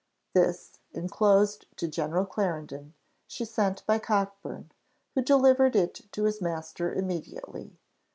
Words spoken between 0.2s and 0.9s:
This,